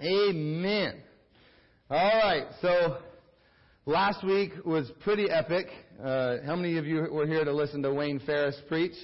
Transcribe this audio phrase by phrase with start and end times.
[0.00, 1.02] Amen.
[1.90, 2.98] All right, so
[3.84, 5.66] last week was pretty epic.
[6.00, 8.94] Uh, how many of you were here to listen to Wayne Farris preach?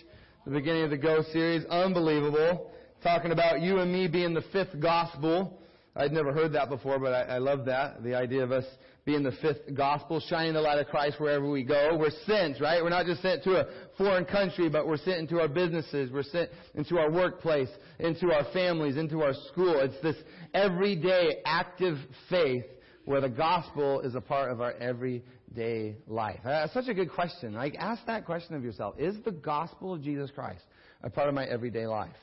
[0.44, 2.70] The beginning of the Go series, unbelievable.
[3.02, 5.58] Talking about you and me being the fifth gospel.
[5.96, 8.02] I'd never heard that before, but I, I love that.
[8.02, 8.64] The idea of us
[9.04, 11.96] being the fifth gospel, shining the light of Christ wherever we go.
[11.96, 12.82] We're sent, right?
[12.82, 13.66] We're not just sent to a
[13.98, 16.10] foreign country, but we're sent into our businesses.
[16.10, 17.68] We're sent into our workplace,
[18.00, 19.78] into our families, into our school.
[19.78, 20.16] It's this
[20.54, 21.98] everyday active
[22.30, 22.64] faith
[23.04, 26.40] where the gospel is a part of our everyday life.
[26.42, 27.52] Uh, that's such a good question.
[27.52, 28.94] Like, ask that question of yourself.
[28.98, 30.64] Is the gospel of Jesus Christ
[31.02, 32.16] a part of my everyday life?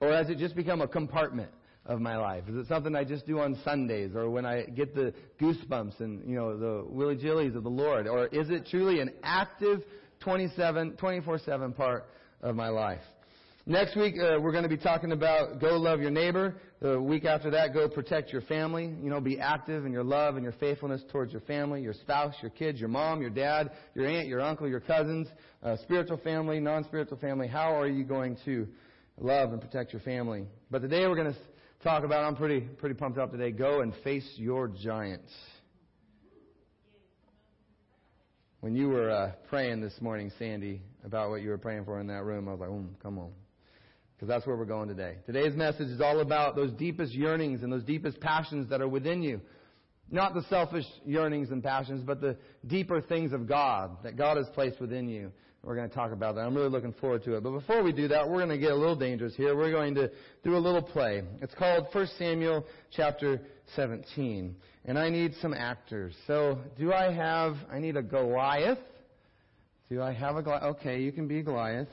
[0.00, 1.50] Or has it just become a compartment?
[1.86, 2.44] Of my life?
[2.48, 6.28] Is it something I just do on Sundays or when I get the goosebumps and,
[6.28, 8.06] you know, the willy jillies of the Lord?
[8.06, 9.82] Or is it truly an active
[10.20, 12.06] 27, 24-7 part
[12.42, 13.00] of my life?
[13.68, 16.54] Next week, uh, we're going to be talking about go love your neighbor.
[16.80, 18.84] The week after that, go protect your family.
[18.84, 22.34] You know, be active in your love and your faithfulness towards your family, your spouse,
[22.42, 25.26] your kids, your mom, your dad, your aunt, your uncle, your cousins,
[25.64, 27.48] uh, spiritual family, non-spiritual family.
[27.48, 28.68] How are you going to
[29.18, 30.46] love and protect your family?
[30.70, 31.38] But today we're going to
[31.82, 32.24] talk about.
[32.24, 33.50] I'm pretty pretty pumped up today.
[33.50, 35.32] Go and face your giants.
[38.60, 42.08] When you were uh, praying this morning, Sandy, about what you were praying for in
[42.08, 43.30] that room, I was like, mm, come on.
[44.16, 45.18] Because that's where we're going today.
[45.26, 49.22] Today's message is all about those deepest yearnings and those deepest passions that are within
[49.22, 49.40] you.
[50.10, 54.46] Not the selfish yearnings and passions, but the deeper things of God that God has
[54.54, 55.32] placed within you.
[55.62, 56.42] We're going to talk about that.
[56.42, 57.42] I'm really looking forward to it.
[57.42, 59.56] But before we do that, we're going to get a little dangerous here.
[59.56, 60.10] We're going to
[60.44, 61.22] do a little play.
[61.42, 63.40] It's called 1 Samuel chapter
[63.74, 64.54] 17.
[64.84, 66.14] And I need some actors.
[66.28, 68.78] So, do I have, I need a Goliath.
[69.90, 70.62] Do I have a Goliath?
[70.76, 71.88] Okay, you can be Goliath.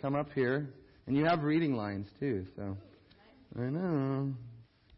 [0.00, 0.68] Come up here.
[1.06, 2.76] And you have reading lines too, so.
[3.56, 4.32] I know.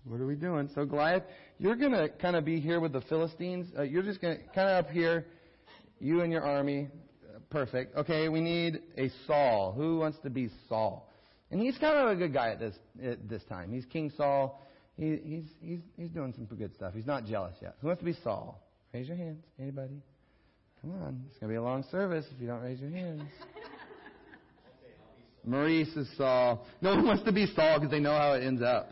[0.05, 0.69] What are we doing?
[0.75, 1.25] So Goliath,
[1.59, 3.67] you're going to kind of be here with the Philistines.
[3.77, 5.27] Uh, you're just going to kind of up here,
[5.99, 6.89] you and your army.
[7.55, 7.97] Perfect.
[7.97, 9.75] Okay, we need a Saul.
[9.77, 11.09] Who wants to be Saul?
[11.53, 13.71] And he's kind of a good guy at this at this time.
[13.73, 14.61] He's King Saul.
[14.97, 16.95] He, he's he's he's doing some good stuff.
[16.95, 17.77] He's not jealous yet.
[17.81, 18.61] Who wants to be Saul?
[18.93, 19.45] Raise your hands.
[19.57, 20.03] Anybody?
[20.81, 21.23] Come on.
[21.31, 23.23] It's gonna be a long service if you don't raise your hands.
[25.45, 26.67] Maurice is Saul.
[26.81, 28.91] No one wants to be Saul because they know how it ends up.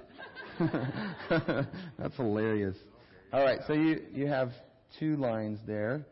[1.98, 2.76] That's hilarious.
[3.32, 4.52] All right, so you you have
[5.00, 6.06] two lines there.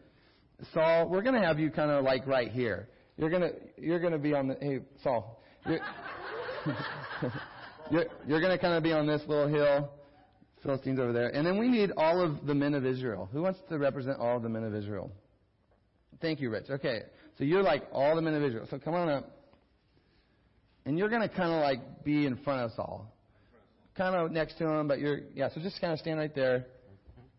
[0.73, 2.89] Saul, we're going to have you kind of like right here.
[3.17, 5.43] You're going to you're going to be on the hey Saul.
[5.67, 5.81] You're,
[7.91, 9.91] you're, you're going to kind of be on this little hill.
[10.63, 11.29] Philistines over there.
[11.29, 13.29] And then we need all of the men of Israel.
[13.33, 15.11] Who wants to represent all of the men of Israel?
[16.21, 16.67] Thank you, Rich.
[16.69, 17.03] Okay.
[17.39, 18.67] So you're like all the men of Israel.
[18.71, 19.31] So come on up.
[20.85, 23.11] And you're going to kind of like be in front of Saul.
[23.97, 26.67] Kind of next to him, but you're, yeah, so just kind of stand right there.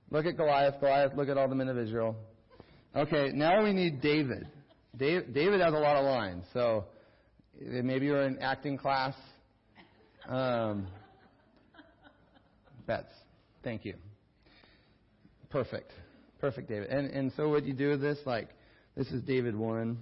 [0.09, 0.80] Look at Goliath.
[0.80, 2.16] Goliath, look at all the men of Israel.
[2.94, 4.47] Okay, now we need David.
[4.97, 6.84] David, David has a lot of lines, so
[7.57, 9.16] maybe you're in acting class.
[10.28, 10.88] Um,
[12.85, 13.13] Bets.
[13.63, 13.96] Thank you.
[15.50, 15.91] Perfect.
[16.40, 16.90] Perfect, David.
[16.90, 18.50] And and so what do you do with this, like,
[18.97, 19.97] this is David one.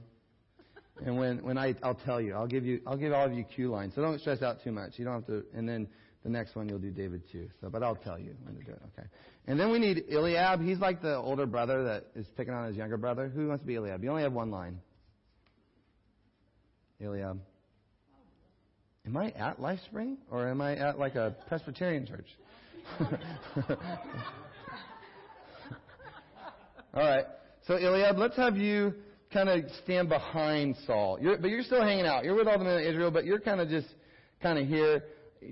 [1.06, 3.44] And when when I I'll tell you, I'll give you I'll give all of you
[3.44, 3.94] cue lines.
[3.94, 4.94] So don't stress out too much.
[4.95, 5.44] You don't have to.
[5.53, 5.88] And then
[6.24, 7.50] the next one you'll do David too.
[7.62, 8.81] So, but I'll tell you when to do it.
[8.97, 9.07] Okay.
[9.47, 10.62] And then we need Eliab.
[10.62, 13.30] He's like the older brother that is picking on his younger brother.
[13.30, 14.03] Who wants to be Eliab?
[14.03, 14.80] You only have one line.
[17.02, 17.40] Eliab.
[19.06, 22.28] Am I at LifeSpring or am I at like a Presbyterian church?
[26.94, 27.25] All right.
[27.66, 28.94] So Eliab, let's have you
[29.31, 31.18] kind of stand behind Saul.
[31.22, 32.24] You're, but you're still hanging out.
[32.24, 33.88] You're with all the men of Israel, but you're kind of just
[34.41, 35.03] kind of here.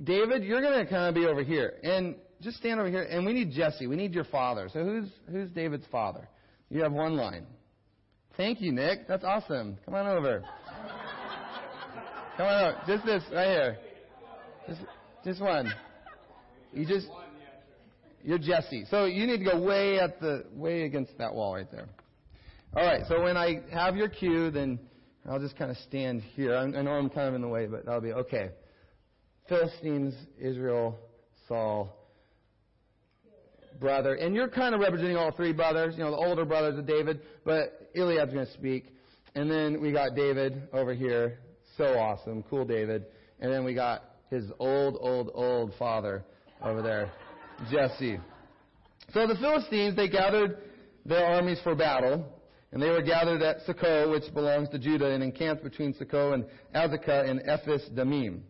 [0.04, 1.76] David, you're going to kind of be over here.
[1.84, 3.04] And just stand over here.
[3.04, 3.88] And we need Jesse.
[3.88, 4.70] We need your father.
[4.72, 6.28] So who's, who's David's father?
[6.70, 7.46] You have one line.
[8.36, 9.08] Thank you, Nick.
[9.08, 9.78] That's awesome.
[9.86, 10.44] Come on over.
[12.36, 12.82] Come on over.
[12.86, 13.78] Just this right here.
[14.68, 14.82] Just,
[15.24, 15.74] just one.
[16.74, 17.08] You just,
[18.24, 18.86] you're Jesse.
[18.92, 21.88] So you need to go way at the, way against that wall right there.
[22.76, 23.04] All right.
[23.08, 24.80] So when I have your cue, then
[25.28, 26.56] I'll just kind of stand here.
[26.56, 28.52] I, I know I'm kind of in the way, but that'll be okay.
[29.48, 30.98] Philistines, Israel,
[31.48, 31.96] Saul,
[33.80, 34.16] brother.
[34.16, 37.22] And you're kind of representing all three brothers, you know, the older brothers of David,
[37.46, 38.94] but Eliab's going to speak.
[39.36, 41.40] And then we got David over here.
[41.78, 42.44] So awesome.
[42.50, 43.06] Cool David.
[43.40, 46.24] And then we got his old, old, old father
[46.64, 47.12] over there,
[47.72, 48.20] Jesse.
[49.14, 50.58] So the Philistines, they gathered
[51.06, 52.34] their armies for battle.
[52.72, 56.46] And they were gathered at Socoh, which belongs to Judah, and encamped between Socoh and
[56.76, 58.42] Azekah in Ephes Damim.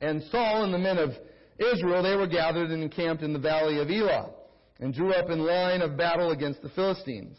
[0.00, 1.10] And Saul and the men of
[1.58, 4.30] Israel, they were gathered and encamped in the valley of Elah
[4.80, 7.36] and drew up in line of battle against the Philistines.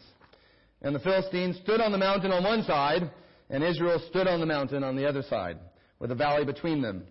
[0.82, 3.10] And the Philistines stood on the mountain on one side,
[3.50, 5.58] and Israel stood on the mountain on the other side,
[5.98, 7.04] with a valley between them.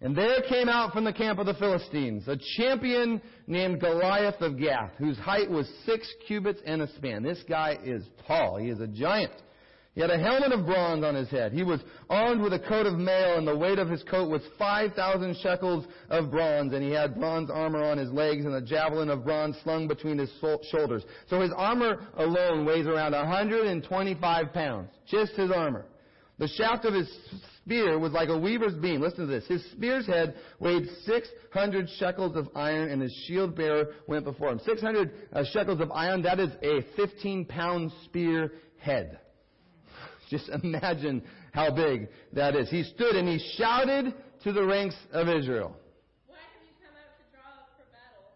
[0.00, 4.58] And there came out from the camp of the Philistines a champion named Goliath of
[4.58, 7.22] Gath, whose height was six cubits and a span.
[7.22, 8.58] This guy is tall.
[8.58, 9.32] He is a giant.
[9.96, 11.54] He had a helmet of bronze on his head.
[11.54, 14.42] He was armed with a coat of mail, and the weight of his coat was
[14.58, 19.08] 5,000 shekels of bronze, and he had bronze armor on his legs and a javelin
[19.08, 20.30] of bronze slung between his
[20.70, 21.02] shoulders.
[21.30, 24.90] So his armor alone weighs around 125 pounds.
[25.06, 25.86] Just his armor.
[26.38, 27.10] The shaft of his
[27.56, 29.00] spear was like a weaver's beam.
[29.00, 29.46] Listen to this.
[29.46, 34.60] His spear's head weighed 600 shekels of iron, and his shield bearer went before him.
[34.62, 39.20] 600 uh, shekels of iron, that is a 15 pound spear head.
[40.30, 42.68] Just imagine how big that is.
[42.68, 44.12] He stood and he shouted
[44.42, 45.70] to the ranks of Israel.
[46.26, 48.26] Why have you come out to draw up for battle?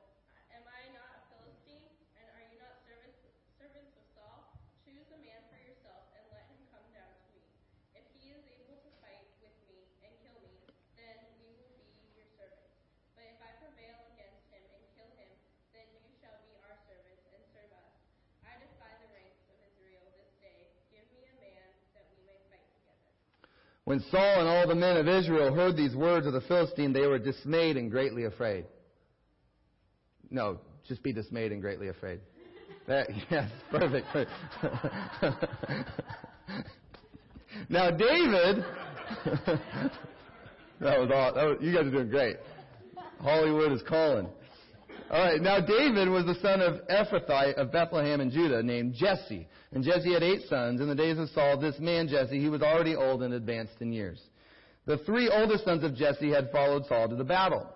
[0.54, 1.82] Am I not a Philistine?
[2.14, 3.18] And are you not servants,
[3.58, 4.38] servants of Saul?
[4.86, 7.42] Choose a man for yourself and let him come down to me.
[7.98, 10.62] If he is able to fight with me and kill me,
[10.94, 12.70] then we will be your servants.
[13.18, 15.30] But if I prevail against him and kill him,
[15.74, 17.98] then you shall be our servants and serve us.
[18.46, 20.70] I defy the ranks of Israel this day.
[20.90, 23.10] Give me a man that we may fight together.
[23.90, 27.08] When Saul and all the men of Israel heard these words of the Philistine, they
[27.08, 28.66] were dismayed and greatly afraid.
[30.30, 32.20] No, just be dismayed and greatly afraid.
[32.86, 34.06] That, yes, perfect.
[37.68, 38.64] now David,
[40.78, 41.34] that was all.
[41.34, 42.36] That was, you guys are doing great.
[43.20, 44.28] Hollywood is calling.
[45.10, 49.48] All right, now David was the son of Ephrathite of Bethlehem in Judah, named Jesse.
[49.72, 50.80] And Jesse had eight sons.
[50.80, 53.92] In the days of Saul, this man Jesse, he was already old and advanced in
[53.92, 54.20] years.
[54.86, 57.66] The three oldest sons of Jesse had followed Saul to the battle.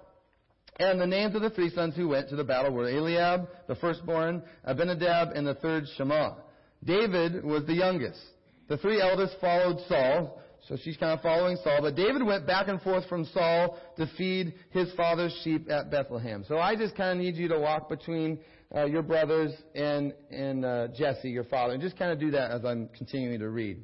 [0.78, 3.74] And the names of the three sons who went to the battle were Eliab, the
[3.74, 6.36] firstborn, Abinadab, and the third Shammah.
[6.84, 8.20] David was the youngest.
[8.68, 11.80] The three eldest followed Saul, so she's kind of following Saul.
[11.82, 16.44] But David went back and forth from Saul to feed his father's sheep at Bethlehem.
[16.46, 18.38] So I just kind of need you to walk between
[18.74, 22.50] uh, your brothers and, and uh, Jesse, your father, and just kind of do that
[22.50, 23.82] as I'm continuing to read.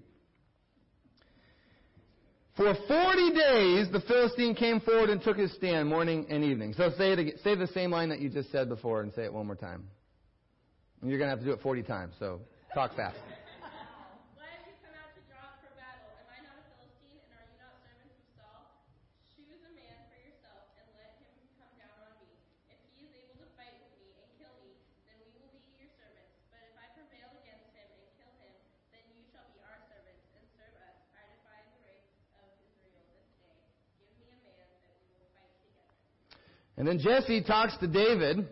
[2.56, 6.74] For 40 days, the Philistine came forward and took his stand morning and evening.
[6.74, 9.32] So say, it say the same line that you just said before and say it
[9.32, 9.84] one more time.
[11.00, 12.40] And you're going to have to do it 40 times, so
[12.74, 13.16] talk fast.
[14.36, 16.12] Why have you come out to draw up for battle?
[16.20, 18.68] Am I not a Philistine, and are you not servants of Saul?
[19.32, 22.28] Choose a man for yourself, and let him come down on me.
[22.68, 24.76] If he is able to fight with me and kill me,
[25.08, 26.36] then we will be your servants.
[26.52, 28.52] But if I prevail against him and kill him,
[28.92, 31.00] then you shall be our servants and serve us.
[31.16, 33.56] I defy the ranks of Israel this day.
[34.20, 35.96] Give me a man that we will fight together.
[36.80, 38.48] And then Jesse talks to David.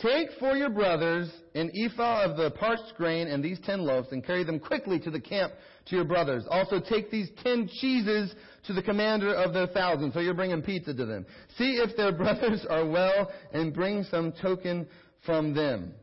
[0.00, 4.24] Take for your brothers an ephah of the parched grain and these ten loaves and
[4.24, 5.54] carry them quickly to the camp
[5.86, 6.44] to your brothers.
[6.48, 8.32] Also take these ten cheeses
[8.68, 10.12] to the commander of their thousand.
[10.12, 11.26] So you're bringing pizza to them.
[11.56, 14.86] See if their brothers are well and bring some token
[15.26, 15.94] from them.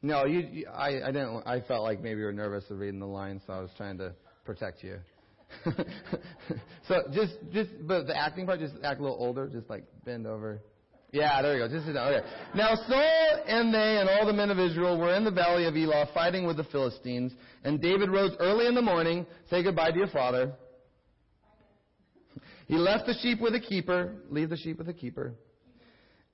[0.00, 2.98] No, you, you I, I didn't, I felt like maybe you were nervous of reading
[2.98, 4.14] the line, so I was trying to
[4.46, 5.00] protect you.
[6.88, 10.26] so just, just, but the acting part, just act a little older, just like bend
[10.26, 10.60] over.
[11.14, 11.72] Yeah, there you go.
[11.72, 12.12] Just sit down.
[12.12, 12.26] Okay.
[12.56, 15.76] Now Saul and they and all the men of Israel were in the valley of
[15.76, 17.32] Elah fighting with the Philistines.
[17.62, 20.54] And David rose early in the morning, say goodbye to your father.
[22.66, 24.14] He left the sheep with a keeper.
[24.28, 25.34] Leave the sheep with a keeper.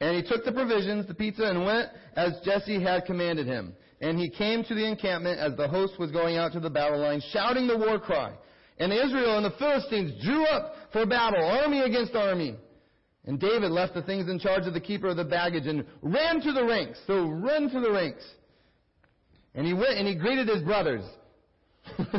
[0.00, 3.75] And he took the provisions, the pizza, and went as Jesse had commanded him.
[4.00, 7.00] And he came to the encampment as the host was going out to the battle
[7.00, 8.33] line, shouting the war cry.
[8.80, 12.56] And Israel and the Philistines drew up for battle, army against army.
[13.26, 16.40] And David left the things in charge of the keeper of the baggage and ran
[16.40, 16.99] to the ranks.
[17.06, 18.25] So run to the ranks.
[19.54, 21.04] And he went and he greeted his brothers.
[21.99, 22.10] and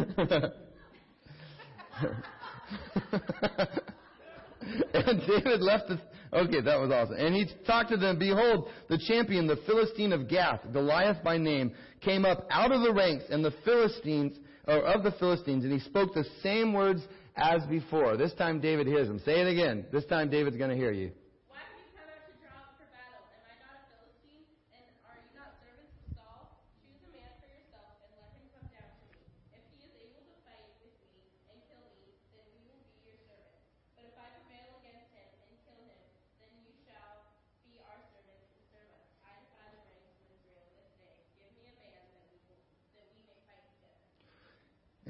[5.27, 5.99] David left the,
[6.31, 7.15] okay, that was awesome.
[7.17, 11.71] And he talked to them, behold, the champion, the Philistine of Gath, Goliath by name,
[12.01, 14.37] came up out of the ranks and the Philistines,
[14.67, 17.01] or of the Philistines, and he spoke the same words
[17.35, 18.17] as before.
[18.17, 19.19] This time David hears him.
[19.19, 19.85] Say it again.
[19.91, 21.11] This time David's going to hear you.
[21.47, 23.23] Why have you come out to draw up for battle?
[23.31, 24.45] Am I not a Philistine?
[24.75, 26.51] And are you not servants of Saul?
[26.83, 29.17] Choose a man for yourself and let him come down to me.
[29.55, 32.99] If he is able to fight with me and kill me, then we will be
[33.07, 33.63] your servants.
[33.95, 36.03] But if I prevail against him and kill him,
[36.37, 37.31] then you shall
[37.63, 39.07] be our servants and serve us.
[39.23, 41.15] I defy the ranks of Israel this day.
[41.39, 42.59] Give me a man that we will,
[42.99, 44.03] that we may fight together.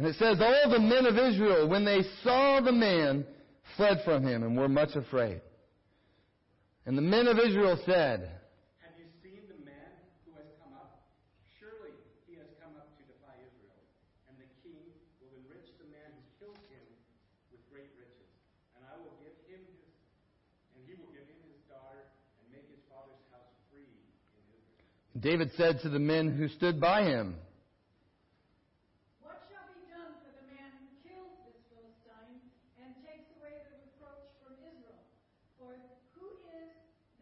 [0.01, 3.23] And it says, All the men of Israel, when they saw the man,
[3.77, 5.41] fled from him and were much afraid.
[6.87, 8.25] And the men of Israel said,
[8.81, 9.93] Have you seen the man
[10.25, 11.05] who has come up?
[11.61, 11.93] Surely
[12.25, 13.77] he has come up to defy Israel.
[14.25, 14.81] And the king
[15.21, 16.81] will enrich the man who kills him
[17.53, 18.33] with great riches.
[18.73, 19.85] And I will give him his,
[20.73, 22.09] and he will give him his daughter
[22.41, 24.01] and make his father's house free in
[24.33, 24.65] Israel.
[25.21, 27.37] David said to the men who stood by him,
[29.21, 32.41] What shall be done for the man who kills this Philistine
[32.83, 35.05] and takes away the reproach from Israel?
[35.55, 35.71] For
[36.19, 36.73] who is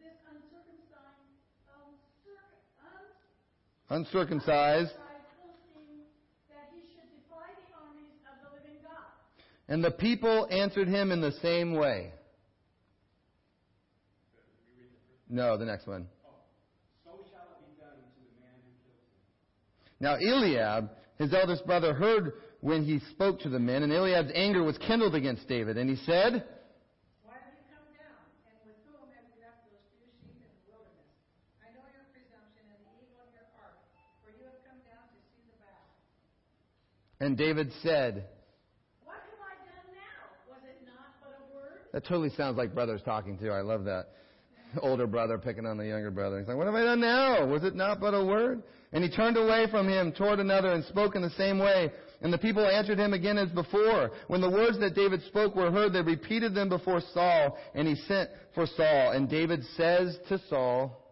[0.02, 1.30] this uncircumcised,
[1.70, 3.79] uncirc- un- uncircumcised, uncircumcised Philistine that he should defy the armies of the living
[4.96, 5.06] God?
[9.68, 12.12] and the people answered him in the same way.
[15.30, 16.08] No, the next one.
[16.26, 16.34] Oh,
[17.04, 19.22] so shall it be done to the man who kills him.
[20.02, 20.90] Now Eliab,
[21.22, 25.14] his eldest brother, heard when he spoke to the men, and Eliab's anger was kindled
[25.14, 26.42] against David, and he said,
[27.22, 30.50] Why have you come down, and with whom have you left those few sheep in
[30.50, 31.14] the wilderness?
[31.62, 33.78] I know your presumption and the evil of your heart,
[34.26, 35.94] for you have come down to see the battle.
[37.20, 38.26] And David said,
[39.04, 40.52] What have I done now?
[40.52, 41.78] Was it not but a word?
[41.92, 43.50] that totally sounds like brothers talking too.
[43.50, 44.08] I love that.
[44.82, 46.38] Older brother picking on the younger brother.
[46.38, 47.46] He's like, what have I done now?
[47.46, 48.62] Was it not but a word?
[48.92, 51.92] And he turned away from him toward another and spoke in the same way.
[52.22, 54.10] And the people answered him again as before.
[54.26, 57.94] When the words that David spoke were heard, they repeated them before Saul, and he
[57.94, 59.12] sent for Saul.
[59.12, 61.02] And David says to Saul,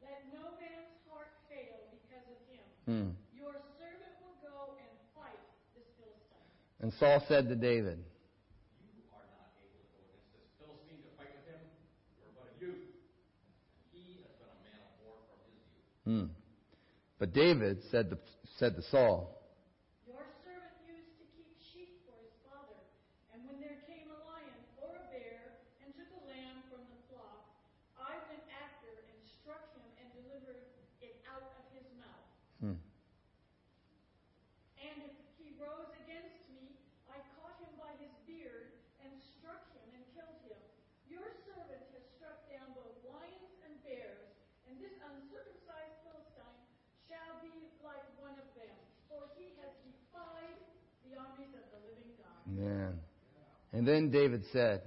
[0.00, 2.64] Let no man's heart fail because of him.
[2.86, 3.38] hmm.
[3.38, 5.38] Your servant will go and fight
[5.74, 6.48] this Philistine.
[6.82, 8.02] And Saul said to David,
[8.82, 11.62] You are not able to go against this Philistine to fight with him.
[12.18, 12.90] You are but a youth.
[13.94, 15.86] He has been a man of war from his youth.
[16.02, 16.26] hmm.
[17.22, 18.18] But David said to,
[18.58, 19.30] said to Saul,
[20.10, 22.82] Your servant used to keep sheep for his father,
[23.30, 26.98] and when there came a lion or a bear and took a lamb from the
[27.06, 27.46] flock,
[27.94, 30.66] I went after and struck him and delivered
[30.98, 32.26] it out of his mouth.
[32.58, 32.78] hmm.
[34.82, 36.74] And if he rose against me,
[37.06, 40.58] I caught him by his beard and struck him and killed him.
[41.06, 44.26] Your servant has struck down both lions and bears,
[44.66, 46.58] and this uncircumcised Philistine
[47.06, 47.52] shall be
[47.84, 48.74] like one of them,
[49.06, 50.58] for he has defied
[51.06, 52.10] the armies of the living
[52.62, 52.70] God.
[52.70, 53.00] Man.
[53.72, 54.82] And then David said,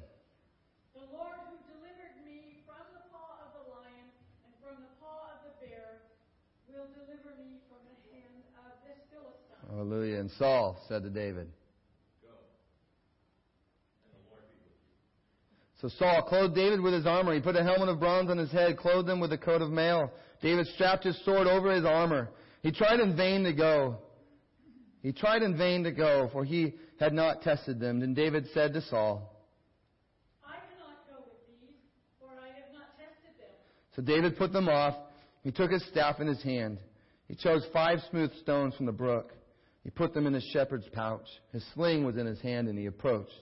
[0.94, 4.08] The Lord who delivered me from the paw of the lion
[4.46, 6.02] and from the paw of the bear
[6.70, 9.76] will deliver me from the hand of this Philistine.
[9.76, 10.20] Hallelujah.
[10.20, 11.50] And Saul said to David,
[12.22, 12.32] Go.
[14.06, 15.90] And the Lord be with you.
[15.90, 17.34] So Saul clothed David with his armor.
[17.34, 19.72] He put a helmet of bronze on his head, clothed him with a coat of
[19.72, 20.12] mail.
[20.42, 22.30] David strapped his sword over his armor.
[22.62, 23.98] He tried in vain to go.
[25.02, 28.00] He tried in vain to go, for he had not tested them.
[28.00, 29.32] Then David said to Saul,
[30.46, 31.76] I cannot go with these,
[32.20, 33.56] for I have not tested them.
[33.96, 34.96] So David put them off.
[35.44, 36.80] He took his staff in his hand.
[37.28, 39.34] He chose five smooth stones from the brook.
[39.84, 41.28] He put them in his shepherd's pouch.
[41.52, 43.34] His sling was in his hand, and he approached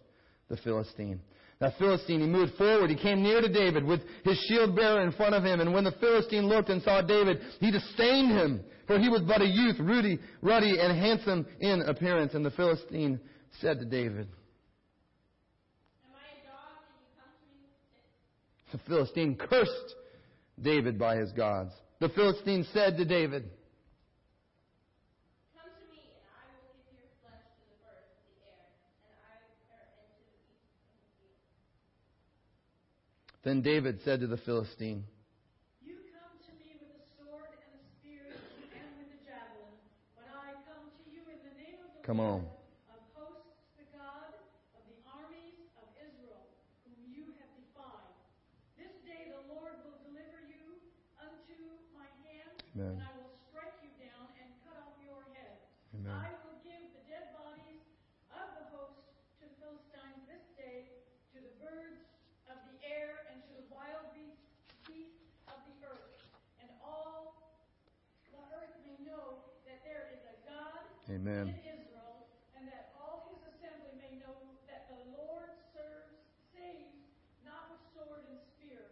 [0.49, 1.21] the Philistine.
[1.59, 2.89] That Philistine, he moved forward.
[2.89, 5.61] He came near to David with his shield bearer in front of him.
[5.61, 9.41] And when the Philistine looked and saw David, he disdained him, for he was but
[9.41, 12.33] a youth, ruddy, ruddy, and handsome in appearance.
[12.33, 13.21] And the Philistine
[13.61, 14.27] said to David,
[16.05, 17.69] Am I a dog that you come to me?
[18.71, 19.95] The Philistine cursed
[20.61, 21.71] David by his gods.
[21.99, 23.49] The Philistine said to David,
[25.55, 28.65] Come to me, and I will give your flesh to the birds of the air,
[29.07, 31.39] and I and to the beasts of the field.
[33.45, 35.03] Then David said to the Philistine,
[35.79, 38.27] You come to me with a sword and a spear
[38.75, 39.75] and with a javelin,
[40.19, 42.51] but I come to you in the name of the Come Lord on.
[42.91, 44.31] of hosts, the God
[44.75, 46.43] of the armies of Israel,
[46.83, 48.11] whom you have defied.
[48.75, 50.79] This day the Lord will deliver you
[51.19, 51.55] unto
[51.95, 52.95] my hand, Amen.
[52.95, 55.59] and I will strike you down and cut off your head.
[55.99, 56.11] Amen.
[56.15, 57.83] I will give the dead bodies
[58.31, 59.03] of the host
[59.39, 60.87] to the Philistines this day,
[61.35, 62.03] to the birds
[62.51, 64.43] of the air, and to the wild beasts,
[64.89, 66.11] beasts of the earth.
[66.59, 67.39] And all
[68.33, 70.83] the earth may know that there is a God
[71.23, 71.55] Amen.
[71.55, 74.35] in Israel, and that all his assembly may know
[74.67, 76.19] that the Lord serves,
[76.51, 76.99] saves,
[77.47, 78.83] not with sword and spear.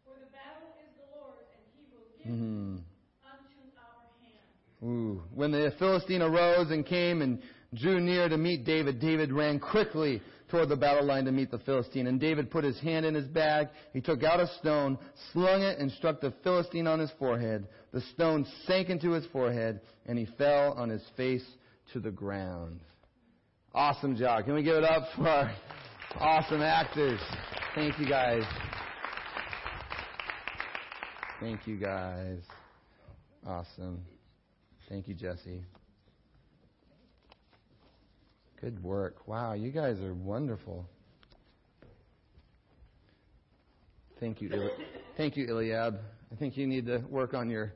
[0.00, 2.80] For the battle is the Lord, and he will give mm-hmm.
[3.28, 4.48] unto our hand.
[4.80, 5.20] Ooh.
[5.34, 7.42] When the Philistine arose and came and
[7.74, 11.58] drew near to meet David, David ran quickly toward the battle line to meet the
[11.58, 12.06] Philistine.
[12.06, 13.68] And David put his hand in his bag.
[13.92, 14.96] He took out a stone,
[15.34, 17.68] slung it, and struck the Philistine on his forehead.
[17.92, 21.44] The stone sank into his forehead, and he fell on his face
[21.92, 22.80] to the ground.
[23.74, 24.44] Awesome job.
[24.44, 25.54] Can we give it up for our
[26.18, 27.20] awesome actors?
[27.74, 28.44] Thank you guys.
[31.40, 32.38] Thank you, guys.
[33.46, 34.00] Awesome.
[34.88, 35.62] Thank you, Jesse.
[38.60, 39.26] Good work.
[39.26, 40.86] Wow, you guys are wonderful.
[44.20, 44.70] Thank you,
[45.18, 45.98] thank you, Eliab.
[46.32, 47.74] I think you need to work on your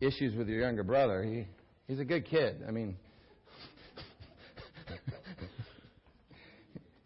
[0.00, 1.24] issues with your younger brother.
[1.24, 1.46] He
[1.88, 2.62] he's a good kid.
[2.68, 2.96] I mean,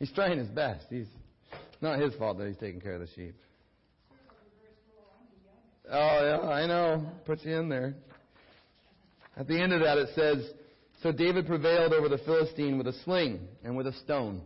[0.04, 0.84] he's trying his best.
[0.90, 1.08] He's
[1.80, 3.34] not his fault that he's taking care of the sheep.
[5.90, 7.06] Oh yeah, I know.
[7.24, 7.94] Put you in there.
[9.36, 10.52] At the end of that, it says,
[11.02, 14.42] "So David prevailed over the Philistine with a sling and with a stone,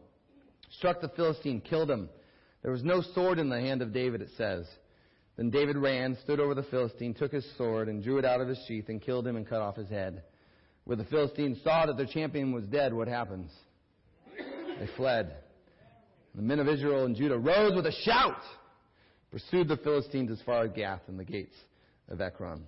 [0.71, 2.09] struck the Philistine, killed him."
[2.63, 4.67] There was no sword in the hand of David, it says.
[5.37, 8.49] Then David ran, stood over the Philistine, took his sword, and drew it out of
[8.49, 10.23] his sheath, and killed him and cut off his head.
[10.85, 13.51] When the Philistines saw that their champion was dead, what happens?
[14.81, 15.37] They fled.
[16.35, 18.41] The men of Israel and Judah rose with a shout,
[19.31, 21.57] pursued the Philistines as far as Gath and the gates
[22.09, 22.63] of Ekron.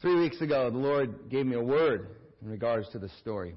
[0.00, 2.08] Three weeks ago, the Lord gave me a word
[2.42, 3.54] in regards to this story.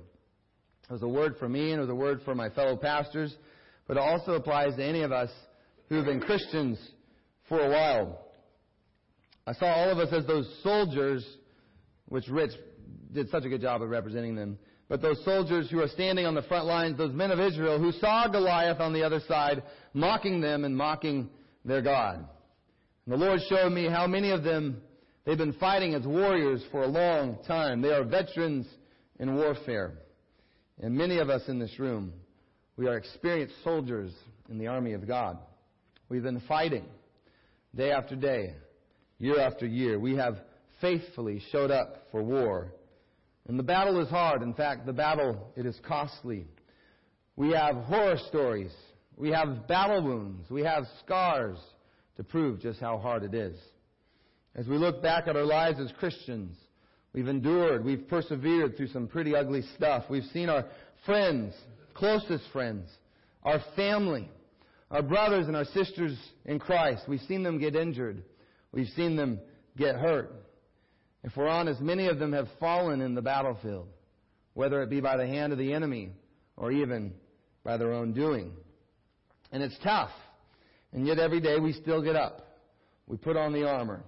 [0.89, 3.35] It was a word for me, and it was a word for my fellow pastors
[3.87, 5.29] but it also applies to any of us
[5.89, 6.77] who have been Christians
[7.47, 8.19] for a while.
[9.47, 11.25] I saw all of us as those soldiers,
[12.09, 12.51] which Rich
[13.13, 16.35] did such a good job of representing them, but those soldiers who are standing on
[16.35, 19.63] the front lines, those men of Israel who saw Goliath on the other side,
[19.93, 21.29] mocking them and mocking
[21.65, 22.25] their God.
[23.05, 24.81] And the Lord showed me how many of them,
[25.25, 27.81] they've been fighting as warriors for a long time.
[27.81, 28.65] They are veterans
[29.19, 29.93] in warfare.
[30.81, 32.13] And many of us in this room,
[32.77, 34.13] we are experienced soldiers
[34.49, 35.37] in the army of God.
[36.07, 36.85] We've been fighting
[37.75, 38.53] day after day,
[39.19, 39.99] year after year.
[39.99, 40.37] We have
[40.79, 42.71] faithfully showed up for war.
[43.47, 44.41] And the battle is hard.
[44.41, 46.45] In fact, the battle, it is costly.
[47.35, 48.71] We have horror stories.
[49.15, 50.49] We have battle wounds.
[50.49, 51.57] We have scars
[52.17, 53.55] to prove just how hard it is.
[54.55, 56.57] As we look back at our lives as Christians,
[57.13, 60.05] we've endured, we've persevered through some pretty ugly stuff.
[60.09, 60.65] We've seen our
[61.05, 61.53] friends
[61.97, 62.87] closest friends,
[63.43, 64.29] our family,
[64.91, 67.03] our brothers and our sisters in Christ.
[67.07, 68.23] We've seen them get injured.
[68.71, 69.39] We've seen them
[69.75, 70.31] get hurt.
[71.23, 73.87] If we're honest, many of them have fallen in the battlefield,
[74.53, 76.11] whether it be by the hand of the enemy
[76.55, 77.13] or even
[77.63, 78.53] by their own doing.
[79.51, 80.11] And it's tough.
[80.93, 82.57] And yet every day we still get up.
[83.07, 84.03] We put on the armor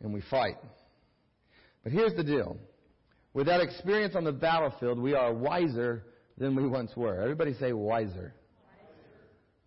[0.00, 0.56] and we fight.
[1.82, 2.56] But here's the deal.
[3.34, 6.04] With that experience on the battlefield, we are wiser
[6.38, 7.20] than we once were.
[7.20, 8.32] Everybody say wiser.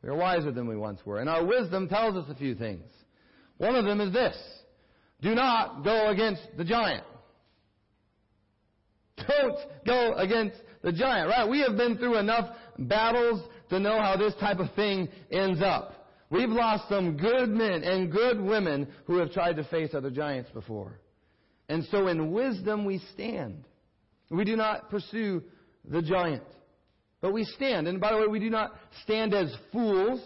[0.01, 1.19] We're wiser than we once were.
[1.19, 2.85] And our wisdom tells us a few things.
[3.57, 4.37] One of them is this.
[5.21, 7.03] Do not go against the giant.
[9.17, 11.49] Don't go against the giant, right?
[11.49, 15.93] We have been through enough battles to know how this type of thing ends up.
[16.29, 20.51] We've lost some good men and good women who have tried to face other giants
[20.51, 20.99] before.
[21.69, 23.65] And so in wisdom we stand.
[24.29, 25.41] We do not pursue
[25.89, 26.43] the giant.
[27.21, 27.87] But we stand.
[27.87, 30.21] And by the way, we do not stand as fools.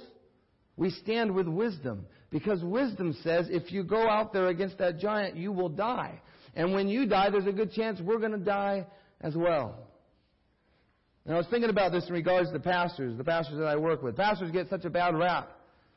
[0.82, 2.08] We stand with wisdom.
[2.32, 6.20] Because wisdom says if you go out there against that giant, you will die.
[6.56, 8.88] And when you die, there's a good chance we're going to die
[9.22, 9.78] as well.
[11.24, 14.02] And I was thinking about this in regards to pastors, the pastors that I work
[14.02, 14.17] with.
[14.17, 15.52] Pastors get such a bad rap.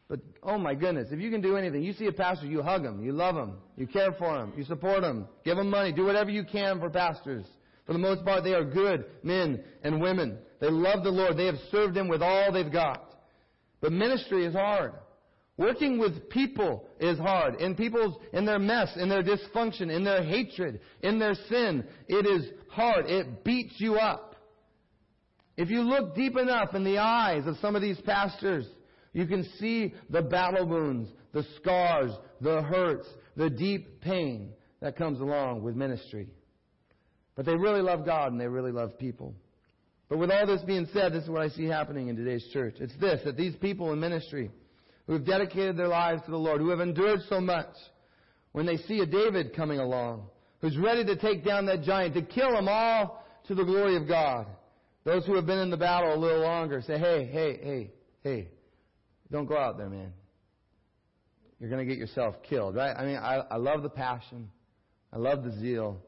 [0.07, 2.85] But oh my goodness, if you can do anything, you see a pastor, you hug
[2.85, 6.05] him, you love him, you care for him, you support him, give him money, do
[6.05, 7.47] whatever you can for pastors.
[7.87, 10.37] For the most part, they are good men and women.
[10.61, 11.39] They love the Lord.
[11.39, 13.14] They have served Him with all they've got.
[13.85, 14.95] But ministry is hard.
[15.59, 17.57] Working with people is hard.
[17.57, 22.25] In people's, in their mess, in their dysfunction, in their hatred, in their sin, it
[22.27, 23.05] is hard.
[23.11, 24.37] It beats you up.
[25.59, 28.65] If you look deep enough in the eyes of some of these pastors,
[29.13, 35.21] you can see the battle wounds, the scars, the hurts, the deep pain that comes
[35.21, 36.31] along with ministry.
[37.37, 39.35] But they really love God and they really love people.
[40.09, 42.77] But with all this being said, this is what I see happening in today's church.
[42.79, 44.51] It's this, that these people in ministry
[45.07, 47.75] who have dedicated their lives to the Lord, who have endured so much,
[48.53, 50.29] when they see a David coming along,
[50.61, 54.07] who's ready to take down that giant, to kill them all to the glory of
[54.07, 54.47] God,
[55.05, 57.91] those who have been in the battle a little longer say, hey, hey, hey,
[58.23, 58.49] hey,
[59.31, 60.13] don't go out there, man.
[61.61, 62.95] You're going to get yourself killed, right?
[62.97, 64.51] I mean, I, I love the passion.
[65.13, 66.01] I love the zeal.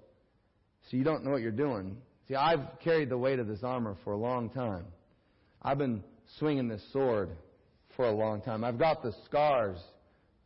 [0.91, 1.97] So you don't know what you're doing.
[2.29, 4.85] See, I've carried the weight of this armor for a long time.
[5.63, 6.03] I've been
[6.39, 7.31] swinging this sword
[7.97, 8.65] for a long time.
[8.65, 9.79] I've got the scars,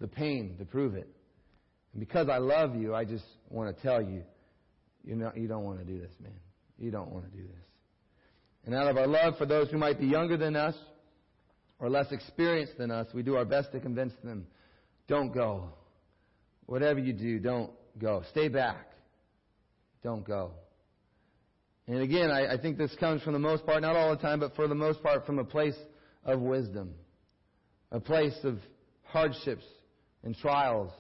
[0.00, 1.08] the pain to prove it.
[1.92, 4.22] And because I love you, I just want to tell you,
[5.04, 6.32] you know, you don't want to do this, man.
[6.78, 7.64] You don't want to do this.
[8.66, 10.74] And out of our love for those who might be younger than us
[11.78, 14.46] or less experienced than us, we do our best to convince them,
[15.08, 15.70] don't go.
[16.66, 18.22] whatever you do, don't go.
[18.30, 18.92] Stay back.
[20.04, 20.52] Don't go.
[21.86, 24.40] And again, I, I think this comes from the most part, not all the time,
[24.40, 25.76] but for the most part, from a place
[26.24, 26.94] of wisdom,
[27.90, 28.58] a place of
[29.02, 29.64] hardships
[30.22, 30.92] and trials,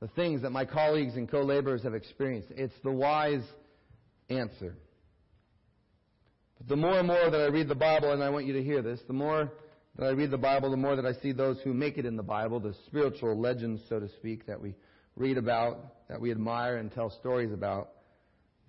[0.00, 2.48] the things that my colleagues and co laborers have experienced.
[2.50, 3.44] It's the wise
[4.28, 4.74] answer.
[6.58, 8.62] But the more and more that I read the Bible, and I want you to
[8.62, 9.50] hear this, the more
[9.96, 12.16] that I read the Bible, the more that I see those who make it in
[12.16, 14.74] the Bible, the spiritual legends, so to speak, that we
[15.16, 17.90] read about, that we admire and tell stories about,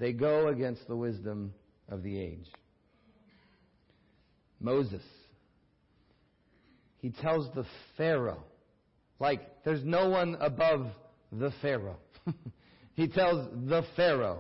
[0.02, 1.54] they go against the wisdom
[1.88, 2.48] of the age.
[4.60, 5.04] Moses.
[6.98, 7.66] He tells the
[7.98, 8.44] Pharaoh,
[9.20, 10.88] like, there's no one above
[11.32, 12.00] the Pharaoh.
[12.96, 14.40] he tells the Pharaoh,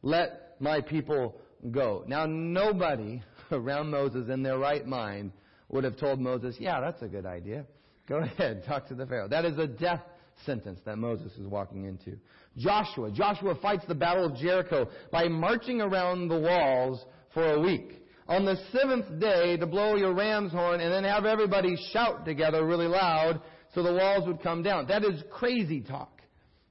[0.00, 1.36] let my people
[1.70, 2.04] go.
[2.06, 3.22] Now, nobody
[3.52, 5.32] around Moses in their right mind
[5.68, 7.66] would have told Moses, yeah, that's a good idea.
[8.08, 9.28] Go ahead, talk to the Pharaoh.
[9.28, 10.00] That is a death
[10.44, 12.16] sentence that Moses is walking into.
[12.56, 13.10] Joshua.
[13.10, 18.02] Joshua fights the battle of Jericho by marching around the walls for a week.
[18.28, 22.64] On the seventh day, to blow your ram's horn and then have everybody shout together
[22.64, 23.40] really loud
[23.74, 24.86] so the walls would come down.
[24.86, 26.22] That is crazy talk.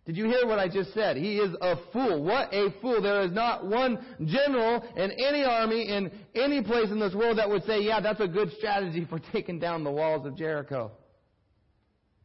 [0.05, 1.15] Did you hear what I just said?
[1.15, 2.23] He is a fool.
[2.23, 3.01] What a fool.
[3.01, 7.47] There is not one general in any army in any place in this world that
[7.47, 10.91] would say, yeah, that's a good strategy for taking down the walls of Jericho.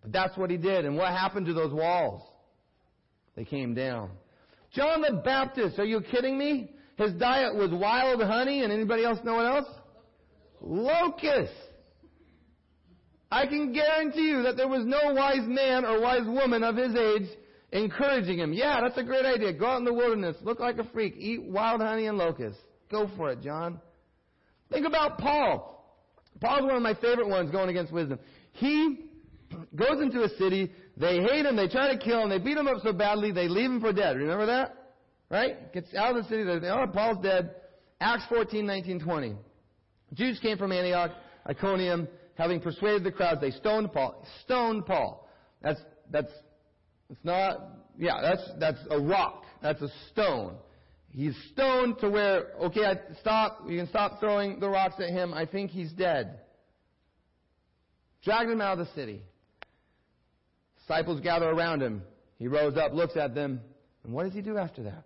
[0.07, 0.85] But that's what he did.
[0.85, 2.23] And what happened to those walls?
[3.35, 4.11] They came down.
[4.73, 6.71] John the Baptist, are you kidding me?
[6.97, 9.67] His diet was wild honey and anybody else know what else?
[10.61, 11.57] Locusts.
[13.33, 16.95] I can guarantee you that there was no wise man or wise woman of his
[16.95, 17.29] age
[17.73, 18.53] encouraging him.
[18.53, 19.53] Yeah, that's a great idea.
[19.55, 22.63] Go out in the wilderness, look like a freak, eat wild honey and locusts.
[22.93, 23.81] Go for it, John.
[24.71, 25.99] Think about Paul.
[26.41, 28.21] Paul's one of my favorite ones going against wisdom.
[28.53, 29.06] He
[29.75, 32.67] goes into a city, they hate him, they try to kill him, they beat him
[32.67, 34.17] up so badly, they leave him for dead.
[34.17, 34.93] Remember that?
[35.31, 35.73] Right?
[35.73, 37.55] Gets out of the city, they oh, Paul's dead.
[38.01, 39.37] Acts 14, 19, 20.
[40.15, 41.11] Jews came from Antioch,
[41.49, 44.25] Iconium, having persuaded the crowds, they stoned Paul.
[44.45, 45.29] Stoned Paul.
[45.63, 46.33] That's, that's,
[47.11, 47.61] it's not,
[47.99, 49.45] yeah, that's, that's a rock.
[49.63, 50.57] That's a stone.
[51.11, 55.33] He's stoned to where, okay, I stop, you can stop throwing the rocks at him.
[55.33, 56.41] I think he's dead.
[58.23, 59.23] Dragged him out of the city.
[60.87, 62.03] Disciples gather around him.
[62.39, 63.61] He rose up, looks at them,
[64.05, 65.05] and what does he do after that?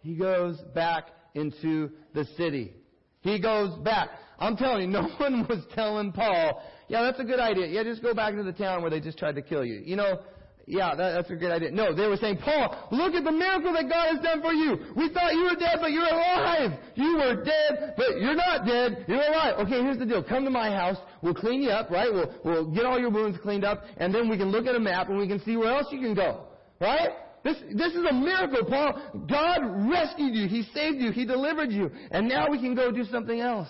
[0.00, 2.72] He goes back into the city.
[3.20, 4.08] He goes back.
[4.38, 7.66] I'm telling you, no one was telling Paul, yeah, that's a good idea.
[7.66, 9.82] Yeah, just go back into the town where they just tried to kill you.
[9.84, 10.20] You know,
[10.66, 11.70] yeah, that, that's a good idea.
[11.70, 14.92] No, they were saying, Paul, look at the miracle that God has done for you.
[14.96, 16.78] We thought you were dead, but you're alive.
[16.94, 19.04] You were dead, but you're not dead.
[19.08, 19.54] You're alive.
[19.60, 20.22] Okay, here's the deal.
[20.22, 20.98] Come to my house.
[21.22, 22.12] We'll clean you up, right?
[22.12, 24.80] We'll, we'll get all your wounds cleaned up, and then we can look at a
[24.80, 26.44] map and we can see where else you can go.
[26.80, 27.10] Right?
[27.44, 29.26] This, this is a miracle, Paul.
[29.28, 30.48] God rescued you.
[30.48, 31.12] He saved you.
[31.12, 31.90] He delivered you.
[32.10, 33.68] And now we can go do something else.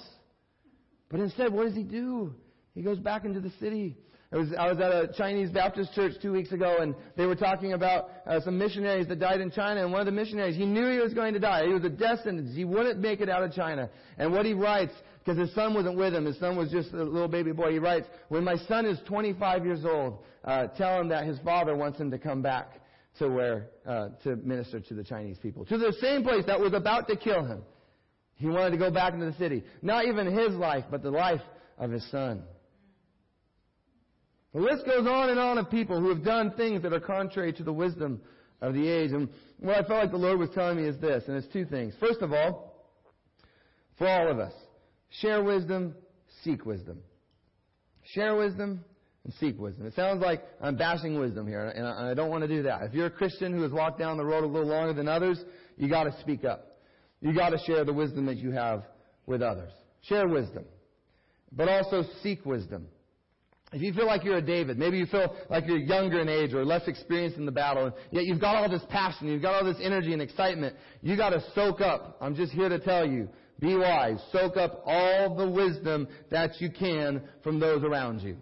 [1.10, 2.34] But instead, what does he do?
[2.74, 3.96] He goes back into the city.
[4.30, 7.34] I was, I was at a Chinese Baptist church two weeks ago, and they were
[7.34, 9.82] talking about uh, some missionaries that died in China.
[9.82, 11.66] And one of the missionaries, he knew he was going to die.
[11.66, 12.54] He was a destined.
[12.54, 13.88] He wouldn't make it out of China.
[14.18, 14.92] And what he writes,
[15.28, 17.70] because his son wasn't with him, his son was just a little baby boy.
[17.70, 21.76] He writes, "When my son is 25 years old, uh, tell him that his father
[21.76, 22.80] wants him to come back
[23.18, 26.72] to where uh, to minister to the Chinese people, to the same place that was
[26.72, 27.62] about to kill him."
[28.36, 29.64] He wanted to go back into the city.
[29.82, 31.42] Not even his life, but the life
[31.76, 32.44] of his son.
[34.54, 37.52] The list goes on and on of people who have done things that are contrary
[37.52, 38.22] to the wisdom
[38.62, 39.10] of the age.
[39.10, 41.66] And what I felt like the Lord was telling me is this, and it's two
[41.66, 41.94] things.
[42.00, 42.86] First of all,
[43.98, 44.54] for all of us,
[45.10, 45.94] share wisdom,
[46.42, 47.00] seek wisdom.
[48.14, 48.84] Share wisdom
[49.24, 49.86] and seek wisdom.
[49.86, 52.82] It sounds like I'm bashing wisdom here, and I don't want to do that.
[52.82, 55.38] If you're a Christian who has walked down the road a little longer than others,
[55.76, 56.78] you got to speak up.
[57.20, 58.84] You got to share the wisdom that you have
[59.26, 59.72] with others.
[60.02, 60.64] Share wisdom.
[61.52, 62.86] But also seek wisdom.
[63.72, 66.54] If you feel like you're a David, maybe you feel like you're younger in age
[66.54, 69.64] or less experienced in the battle, yet you've got all this passion, you've got all
[69.64, 72.16] this energy and excitement, you gotta soak up.
[72.22, 73.28] I'm just here to tell you,
[73.60, 74.18] be wise.
[74.32, 78.36] Soak up all the wisdom that you can from those around you.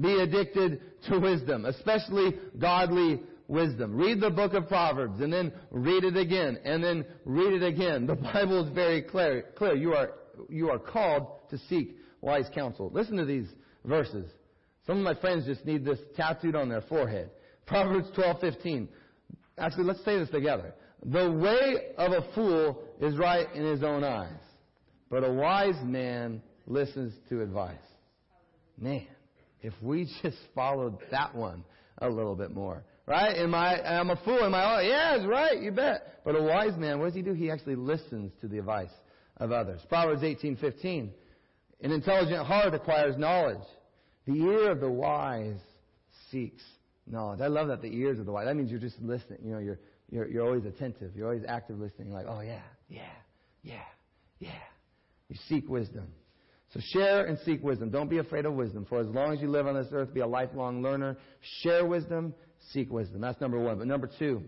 [0.00, 3.94] Be addicted to wisdom, especially godly wisdom.
[3.94, 8.06] Read the book of Proverbs and then read it again and then read it again.
[8.06, 9.44] The Bible is very clear.
[9.56, 9.74] clear.
[9.74, 10.12] You are,
[10.48, 12.90] you are called to seek wise counsel.
[12.92, 13.48] Listen to these
[13.84, 14.30] verses.
[14.86, 17.30] Some of my friends just need this tattooed on their forehead.
[17.66, 18.88] Proverbs 12:15.
[19.58, 20.74] Actually, let's say this together.
[21.04, 24.32] The way of a fool is right in his own eyes,
[25.10, 27.76] but a wise man listens to advice.
[28.78, 29.06] Man,
[29.60, 31.64] if we just followed that one
[31.98, 33.36] a little bit more, Right?
[33.36, 34.44] Am I, I'm a fool?
[34.44, 36.20] Am I, oh, yes, right, you bet.
[36.24, 37.32] But a wise man, what does he do?
[37.32, 38.92] He actually listens to the advice
[39.38, 39.80] of others.
[39.88, 41.10] Proverbs 18:15.
[41.80, 43.64] An intelligent heart acquires knowledge.
[44.26, 45.58] The ear of the wise
[46.30, 46.62] seeks
[47.08, 47.40] knowledge.
[47.40, 48.46] I love that the ears of the wise.
[48.46, 49.40] That means you're just listening.
[49.42, 51.16] You know, you're you're you're always attentive.
[51.16, 52.12] You're always active listening.
[52.12, 52.62] Like, oh yeah,
[52.92, 53.00] yeah,
[53.62, 53.80] yeah,
[54.38, 54.50] yeah.
[55.28, 56.06] You seek wisdom.
[56.74, 57.90] So share and seek wisdom.
[57.90, 58.86] Don't be afraid of wisdom.
[58.88, 61.16] For as long as you live on this earth, be a lifelong learner.
[61.62, 62.34] Share wisdom,
[62.72, 63.20] seek wisdom.
[63.20, 63.78] That's number one.
[63.78, 64.42] But number two,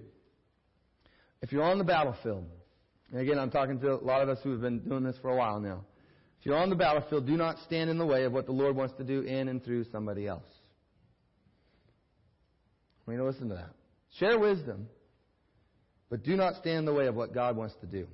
[1.43, 2.45] if you're on the battlefield,
[3.11, 5.31] and again, I'm talking to a lot of us who have been doing this for
[5.31, 5.85] a while now.
[6.41, 8.77] If you're on the battlefield, do not stand in the way of what the Lord
[8.77, 10.45] wants to do in and through somebody else.
[13.07, 13.71] Need to listen to that.
[14.19, 14.89] Share wisdom,
[16.09, 18.07] but do not stand in the way of what God wants to do.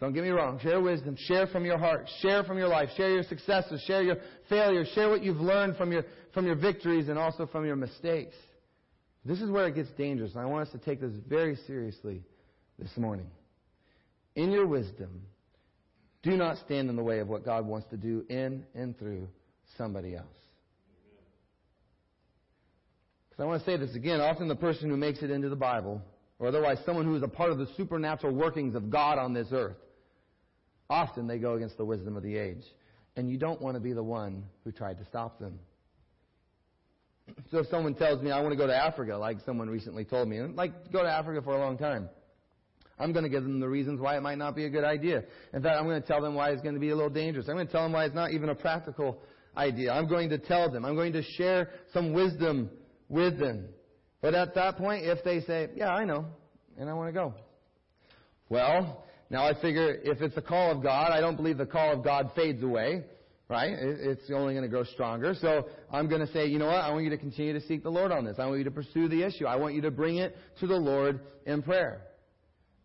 [0.00, 0.60] Don't get me wrong.
[0.60, 1.16] Share wisdom.
[1.18, 2.08] Share from your heart.
[2.20, 2.88] Share from your life.
[2.96, 3.82] Share your successes.
[3.86, 4.16] Share your
[4.48, 4.88] failures.
[4.94, 8.36] Share what you've learned from your, from your victories and also from your mistakes.
[9.24, 12.22] This is where it gets dangerous, and I want us to take this very seriously
[12.78, 13.26] this morning.
[14.36, 15.22] In your wisdom,
[16.22, 19.28] do not stand in the way of what God wants to do in and through
[19.76, 20.26] somebody else.
[23.28, 24.20] Because I want to say this again.
[24.20, 26.00] Often the person who makes it into the Bible,
[26.38, 29.48] or otherwise someone who is a part of the supernatural workings of God on this
[29.52, 29.76] earth,
[30.90, 32.64] often they go against the wisdom of the age.
[33.16, 35.58] And you don't want to be the one who tried to stop them.
[37.50, 40.28] So if someone tells me I want to go to Africa, like someone recently told
[40.28, 42.08] me, and like go to Africa for a long time,
[42.98, 45.24] I'm going to give them the reasons why it might not be a good idea.
[45.52, 47.48] In fact, I'm going to tell them why it's going to be a little dangerous.
[47.48, 49.20] I'm going to tell them why it's not even a practical
[49.56, 49.92] idea.
[49.92, 50.84] I'm going to tell them.
[50.84, 52.70] I'm going to share some wisdom
[53.08, 53.68] with them.
[54.20, 56.26] But at that point, if they say, yeah, I know,
[56.76, 57.34] and I want to go.
[58.48, 61.92] Well, now I figure if it's the call of God, I don't believe the call
[61.92, 63.04] of God fades away,
[63.48, 63.72] right?
[63.72, 65.34] It's only going to grow stronger.
[65.40, 66.76] So I'm going to say, you know what?
[66.76, 68.36] I want you to continue to seek the Lord on this.
[68.38, 69.46] I want you to pursue the issue.
[69.46, 72.02] I want you to bring it to the Lord in prayer.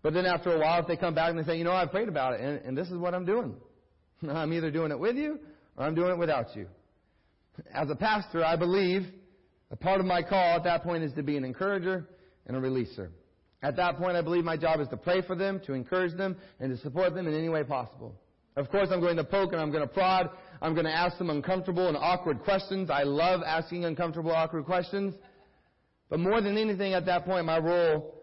[0.02, 1.92] But then after a while, if they come back and they say, you know, I've
[1.92, 3.56] prayed about it, and, and this is what I'm doing.
[4.30, 5.40] I'm either doing it with you
[5.78, 6.68] or I'm doing it without you.
[7.74, 9.08] As a pastor, I believe
[9.72, 12.10] a part of my call at that point is to be an encourager
[12.46, 13.10] and a releaser.
[13.64, 16.36] At that point, I believe my job is to pray for them, to encourage them,
[16.60, 18.14] and to support them in any way possible.
[18.58, 20.30] Of course, I'm going to poke and I'm going to prod.
[20.62, 22.90] I'm going to ask them uncomfortable and awkward questions.
[22.90, 25.16] I love asking uncomfortable, awkward questions.
[26.10, 28.14] But more than anything at that point, my role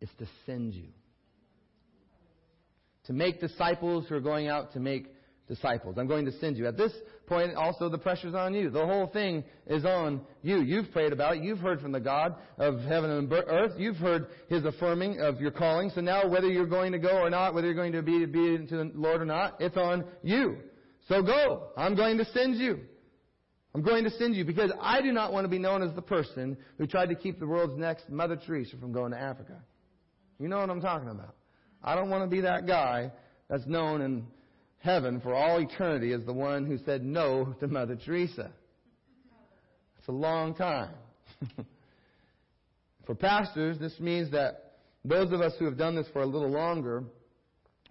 [0.00, 0.88] is to send you.
[3.04, 5.06] To make disciples who are going out to make
[5.48, 5.96] disciples.
[5.98, 6.66] I'm going to send you.
[6.66, 6.92] At this
[7.26, 8.70] point, also the pressure's on you.
[8.70, 10.62] The whole thing is on you.
[10.62, 11.42] You've prayed about it.
[11.42, 13.72] You've heard from the God of heaven and earth.
[13.76, 15.90] You've heard His affirming of your calling.
[15.90, 18.68] So now, whether you're going to go or not, whether you're going to be obedient
[18.70, 20.58] to the Lord or not, it's on you.
[21.08, 21.68] So go.
[21.76, 22.80] I'm going to send you.
[23.74, 26.02] I'm going to send you because I do not want to be known as the
[26.02, 29.62] person who tried to keep the world's next Mother Teresa from going to Africa.
[30.38, 31.34] You know what I'm talking about.
[31.82, 33.12] I don't want to be that guy
[33.48, 34.26] that's known in
[34.82, 38.50] heaven for all eternity as the one who said no to Mother Teresa.
[39.98, 40.90] It's a long time.
[43.06, 46.50] for pastors, this means that those of us who have done this for a little
[46.50, 47.04] longer,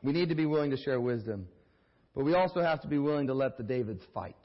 [0.04, 1.47] we need to be willing to share wisdom.
[2.13, 4.36] But we also have to be willing to let the Davids fight.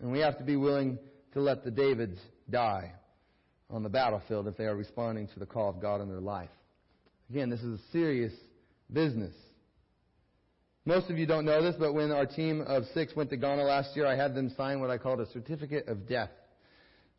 [0.00, 0.98] And we have to be willing
[1.34, 2.18] to let the Davids
[2.50, 2.92] die
[3.70, 6.50] on the battlefield if they are responding to the call of God in their life.
[7.30, 8.32] Again, this is a serious
[8.92, 9.34] business.
[10.86, 13.62] Most of you don't know this, but when our team of six went to Ghana
[13.62, 16.28] last year, I had them sign what I called a certificate of death.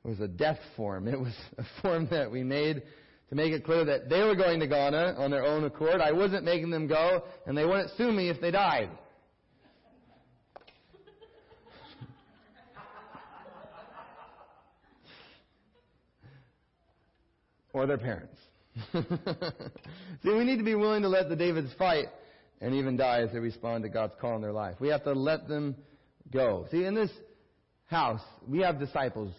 [0.03, 1.07] It was a death form.
[1.07, 2.83] It was a form that we made
[3.29, 5.99] to make it clear that they were going to Ghana on their own accord.
[5.99, 8.91] I wasn't making them go, and they wouldn't sue me if they died.
[17.73, 18.37] or their parents.
[18.93, 22.09] See, we need to be willing to let the Davids fight
[22.61, 24.75] and even die as they respond to God's call in their life.
[24.79, 25.75] We have to let them
[26.31, 26.67] go.
[26.71, 27.11] See, in this
[27.85, 29.31] house, we have disciples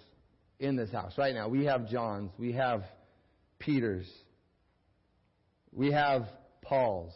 [0.59, 1.49] in this house right now.
[1.49, 2.83] We have John's, we have
[3.59, 4.09] Peter's,
[5.73, 6.27] we have
[6.63, 7.15] Paul's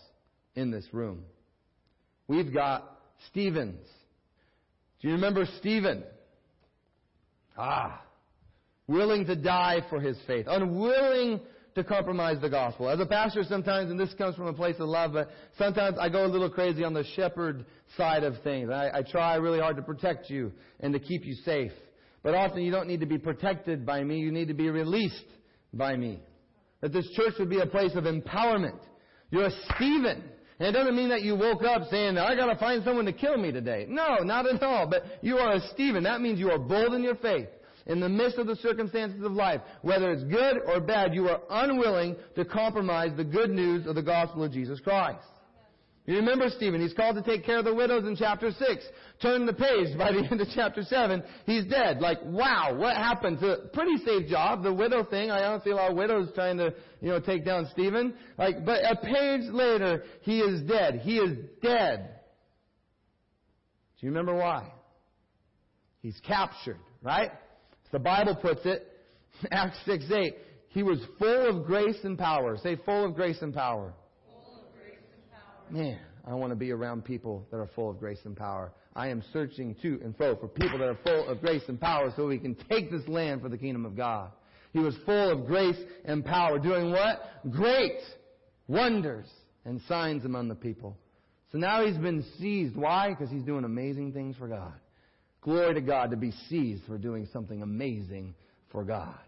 [0.54, 1.22] in this room.
[2.28, 3.86] We've got Stephen's.
[5.00, 6.04] Do you remember Stephen?
[7.56, 8.02] Ah,
[8.86, 11.40] willing to die for his faith, unwilling
[11.74, 12.88] to compromise the gospel.
[12.88, 16.09] As a pastor, sometimes, and this comes from a place of love, but sometimes I
[16.09, 17.64] go a little crazy on the shepherd
[17.96, 18.70] side of things.
[18.70, 21.72] I, I try really hard to protect you and to keep you safe.
[22.22, 25.24] But often you don't need to be protected by me, you need to be released
[25.72, 26.20] by me.
[26.80, 28.80] That this church would be a place of empowerment.
[29.30, 30.24] You're a Stephen.
[30.59, 33.38] And it doesn't mean that you woke up saying, I gotta find someone to kill
[33.38, 33.87] me today.
[33.88, 34.87] No, not at all.
[34.88, 36.02] But you are a Stephen.
[36.02, 37.48] That means you are bold in your faith.
[37.86, 41.40] In the midst of the circumstances of life, whether it's good or bad, you are
[41.50, 45.24] unwilling to compromise the good news of the gospel of Jesus Christ.
[46.06, 48.84] You remember Stephen, he's called to take care of the widows in chapter 6.
[49.22, 52.00] Turn the page, by the end of chapter 7, he's dead.
[52.00, 53.40] Like, wow, what happened?
[53.42, 55.30] A pretty safe job, the widow thing.
[55.30, 58.14] I lot of widows trying to, you know, take down Stephen.
[58.38, 61.00] Like, but a page later, he is dead.
[61.02, 62.08] He is dead.
[64.00, 64.72] Do you remember why?
[66.00, 67.30] He's captured, right?
[67.92, 68.87] The Bible puts it,
[69.50, 70.35] Acts 6 8,
[70.68, 72.57] he was full of grace and power.
[72.62, 73.92] Say, full of grace and power.
[74.81, 75.83] Grace and power.
[75.83, 78.72] Man, I want to be around people that are full of grace and power.
[78.94, 82.12] I am searching to and fro for people that are full of grace and power
[82.16, 84.31] so we can take this land for the kingdom of God.
[84.72, 87.20] He was full of grace and power, doing what?
[87.50, 87.98] Great
[88.68, 89.26] wonders
[89.64, 90.96] and signs among the people.
[91.50, 92.76] So now he's been seized.
[92.76, 93.11] Why?
[93.11, 94.74] Because he's doing amazing things for God.
[95.42, 98.35] Glory to God to be seized for doing something amazing
[98.70, 99.18] for God.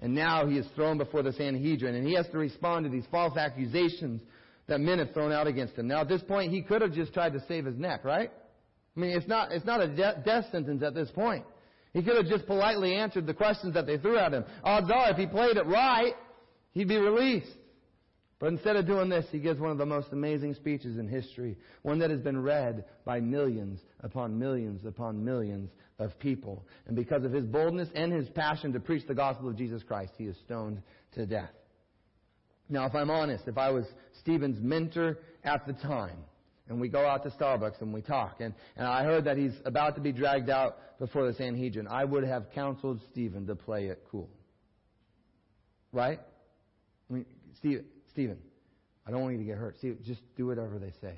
[0.00, 3.04] And now he is thrown before the Sanhedrin and he has to respond to these
[3.10, 4.22] false accusations
[4.68, 5.88] that men have thrown out against him.
[5.88, 8.30] Now at this point, he could have just tried to save his neck, right?
[8.96, 11.44] I mean, it's not, it's not a de- death sentence at this point.
[11.92, 14.44] He could have just politely answered the questions that they threw at him.
[14.62, 16.14] Odds are, if he played it right,
[16.72, 17.56] he'd be released.
[18.38, 21.56] But instead of doing this, he gives one of the most amazing speeches in history,
[21.82, 26.64] one that has been read by millions upon millions upon millions of people.
[26.86, 30.12] And because of his boldness and his passion to preach the gospel of Jesus Christ,
[30.16, 30.82] he is stoned
[31.14, 31.50] to death.
[32.68, 33.86] Now, if I'm honest, if I was
[34.20, 36.18] Stephen's mentor at the time,
[36.68, 39.54] and we go out to Starbucks and we talk, and, and I heard that he's
[39.64, 43.86] about to be dragged out before the Sanhedrin, I would have counseled Stephen to play
[43.86, 44.28] it cool.
[45.92, 46.20] Right?
[47.08, 47.24] I mean,
[47.56, 48.38] Stephen, Stephen,
[49.06, 49.76] I don't want you to get hurt.
[49.78, 51.14] Stephen, just do whatever they say.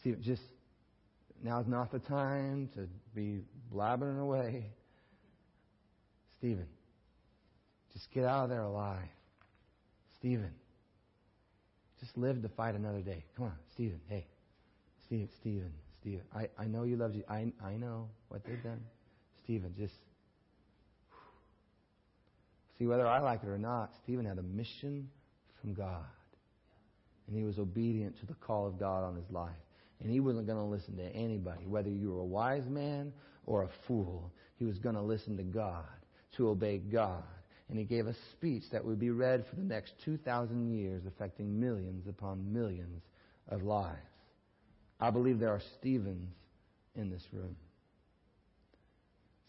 [0.00, 0.42] Stephen, just,
[1.42, 3.40] now's not the time to be
[3.72, 4.66] blabbering away.
[6.38, 6.66] Stephen,
[7.92, 9.08] just get out of there alive.
[10.18, 10.52] Stephen,
[12.00, 13.24] just live to fight another day.
[13.36, 14.26] Come on, Stephen, hey.
[15.06, 16.22] Stephen, Stephen, Stephen.
[16.34, 17.22] I, I know you love you.
[17.28, 18.80] I, I know what they've done.
[19.44, 19.94] Stephen, just
[22.78, 23.92] see whether I like it or not.
[24.02, 25.08] Stephen had a mission
[25.60, 26.04] from God.
[27.28, 29.50] And he was obedient to the call of God on his life.
[30.00, 33.12] And he wasn't going to listen to anybody, whether you were a wise man
[33.46, 34.32] or a fool.
[34.58, 35.84] He was going to listen to God,
[36.36, 37.24] to obey God.
[37.68, 41.58] And he gave a speech that would be read for the next 2,000 years, affecting
[41.58, 43.02] millions upon millions
[43.48, 43.96] of lives.
[45.00, 46.32] I believe there are Stevens
[46.94, 47.56] in this room.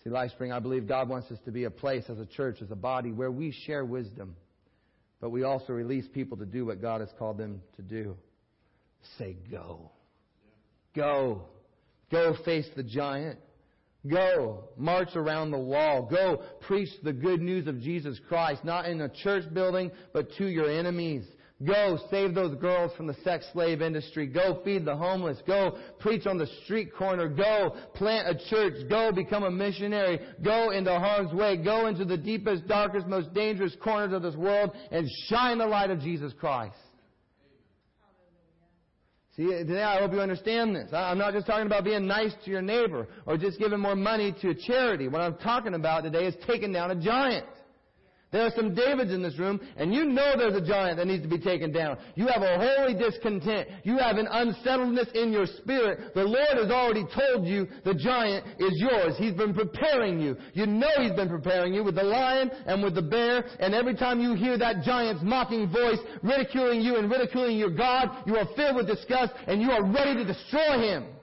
[0.03, 2.71] See, LifeSpring, I believe God wants us to be a place as a church, as
[2.71, 4.35] a body, where we share wisdom
[5.19, 8.15] but we also release people to do what God has called them to do.
[9.17, 9.91] Say, go.
[10.97, 11.43] Go.
[12.11, 13.39] Go face the giant.
[14.09, 14.63] Go.
[14.77, 16.09] March around the wall.
[16.09, 20.47] Go preach the good news of Jesus Christ, not in a church building, but to
[20.47, 21.23] your enemies.
[21.65, 24.27] Go save those girls from the sex slave industry.
[24.27, 25.37] Go feed the homeless.
[25.45, 27.27] Go preach on the street corner.
[27.27, 28.87] Go plant a church.
[28.89, 30.19] Go become a missionary.
[30.43, 31.57] Go into harm's way.
[31.57, 35.89] Go into the deepest, darkest, most dangerous corners of this world and shine the light
[35.89, 36.77] of Jesus Christ.
[39.37, 40.89] See, today I hope you understand this.
[40.91, 44.33] I'm not just talking about being nice to your neighbor or just giving more money
[44.41, 45.07] to a charity.
[45.07, 47.45] What I'm talking about today is taking down a giant.
[48.29, 51.23] There are some Davids in this room, and you know there's a giant that needs
[51.23, 51.97] to be taken down.
[52.15, 53.69] You have a holy discontent.
[53.83, 56.13] You have an unsettledness in your spirit.
[56.13, 59.13] The Lord has already told you the giant is yours.
[59.17, 60.35] He's been preparing you.
[60.53, 63.95] You know He's been preparing you with the lion and with the bear, and every
[63.95, 68.47] time you hear that giant's mocking voice ridiculing you and ridiculing your God, you are
[68.57, 71.16] filled with disgust and you are ready to destroy Him.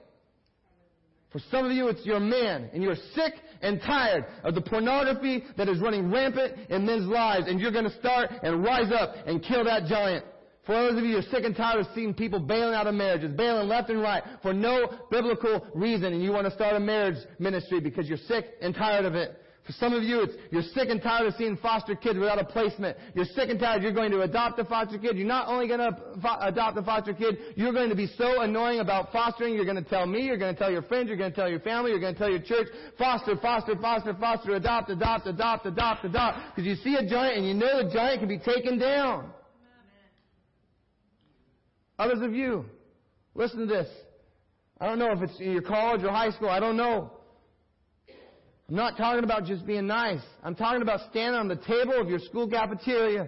[1.35, 5.43] For some of you, it's your man, and you're sick and tired of the pornography
[5.57, 9.15] that is running rampant in men's lives, and you're going to start and rise up
[9.27, 10.23] and kill that giant.
[10.65, 12.95] For those of you who are sick and tired of seeing people bailing out of
[12.95, 16.79] marriages, bailing left and right for no biblical reason, and you want to start a
[16.79, 19.37] marriage ministry because you're sick and tired of it.
[19.65, 22.45] For some of you, it's, you're sick and tired of seeing foster kids without a
[22.45, 22.97] placement.
[23.15, 23.81] You're sick and tired.
[23.81, 25.17] You're going to adopt a foster kid.
[25.17, 28.41] You're not only going to fo- adopt a foster kid, you're going to be so
[28.41, 29.55] annoying about fostering.
[29.55, 30.21] You're going to tell me.
[30.21, 31.07] You're going to tell your friends.
[31.07, 31.89] You're going to tell your family.
[31.89, 32.67] You're going to tell your church.
[32.99, 36.55] Foster, foster, foster, foster, adopt, adopt, adopt, adopt, adopt.
[36.55, 39.31] Because you see a giant and you know the giant can be taken down.
[41.97, 42.65] Others of you,
[43.33, 43.87] listen to this.
[44.79, 46.49] I don't know if it's your college or high school.
[46.49, 47.14] I don't know.
[48.69, 50.21] I'm not talking about just being nice.
[50.43, 53.27] I'm talking about standing on the table of your school cafeteria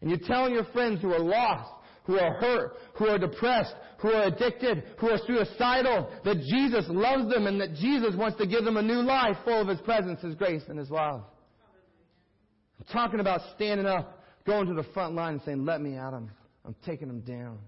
[0.00, 1.70] and you're telling your friends who are lost,
[2.04, 7.28] who are hurt, who are depressed, who are addicted, who are suicidal, that Jesus loves
[7.32, 10.20] them and that Jesus wants to give them a new life full of His presence,
[10.20, 11.22] His grace, and His love.
[12.78, 16.10] I'm talking about standing up, going to the front line and saying, let me at
[16.10, 16.30] them.
[16.64, 17.58] I'm taking them down.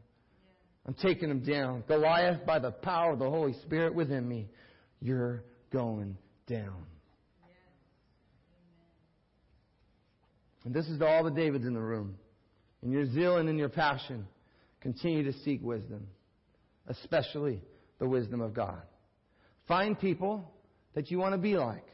[0.86, 1.82] I'm taking them down.
[1.88, 4.48] Goliath, by the power of the Holy Spirit within me,
[5.00, 5.42] you're
[5.72, 6.16] going
[6.46, 6.84] down.
[10.68, 12.18] And this is to all the Davids in the room.
[12.82, 14.26] In your zeal and in your passion,
[14.82, 16.06] continue to seek wisdom,
[16.88, 17.62] especially
[17.98, 18.82] the wisdom of God.
[19.66, 20.52] Find people
[20.92, 21.86] that you want to be like.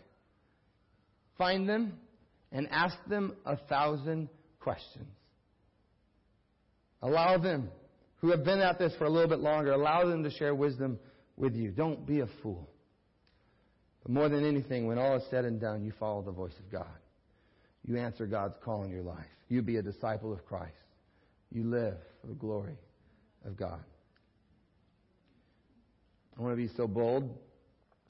[1.38, 2.00] Find them
[2.50, 5.06] and ask them a thousand questions.
[7.00, 7.68] Allow them,
[8.16, 10.98] who have been at this for a little bit longer, allow them to share wisdom
[11.36, 11.70] with you.
[11.70, 12.68] Don't be a fool.
[14.02, 16.72] But more than anything, when all is said and done, you follow the voice of
[16.72, 16.88] God.
[17.86, 19.26] You answer God's call in your life.
[19.48, 20.72] You be a disciple of Christ.
[21.52, 22.76] You live for the glory
[23.44, 23.82] of God.
[26.36, 27.30] I want to be so bold,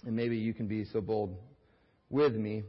[0.07, 1.37] and maybe you can be so bold
[2.09, 2.63] with me.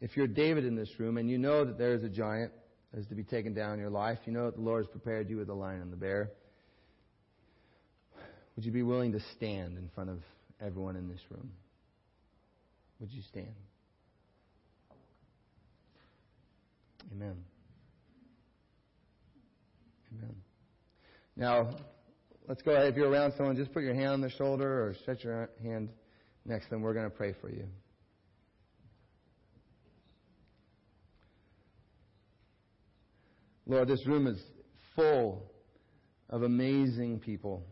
[0.00, 2.52] If you're David in this room and you know that there is a giant
[2.92, 4.90] that is to be taken down in your life, you know that the Lord has
[4.90, 6.30] prepared you with the lion and the bear,
[8.54, 10.20] would you be willing to stand in front of
[10.60, 11.50] everyone in this room?
[13.00, 13.54] Would you stand?
[17.12, 17.36] Amen.
[20.12, 20.34] Amen.
[21.36, 21.76] Now,
[22.48, 22.88] let's go ahead.
[22.88, 25.90] If you're around someone, just put your hand on their shoulder or stretch your hand
[26.44, 26.82] next to them.
[26.82, 27.66] We're going to pray for you.
[33.66, 34.38] Lord, this room is
[34.94, 35.50] full
[36.28, 37.64] of amazing people.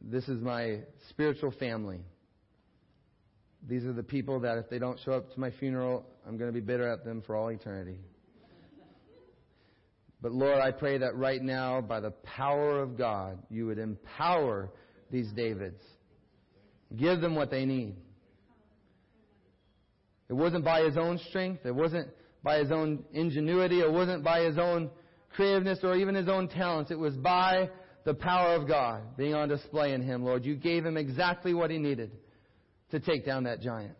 [0.00, 2.00] This is my spiritual family.
[3.68, 6.48] These are the people that if they don't show up to my funeral, I'm going
[6.48, 7.98] to be bitter at them for all eternity.
[10.22, 14.70] But Lord, I pray that right now, by the power of God, you would empower
[15.10, 15.82] these Davids.
[16.96, 17.96] Give them what they need.
[20.28, 21.66] It wasn't by his own strength.
[21.66, 22.08] It wasn't
[22.42, 23.80] by his own ingenuity.
[23.80, 24.90] It wasn't by his own
[25.34, 26.90] creativeness or even his own talents.
[26.90, 27.68] It was by
[28.04, 30.44] the power of God being on display in him, Lord.
[30.44, 32.12] You gave him exactly what he needed
[32.90, 33.96] to take down that giant.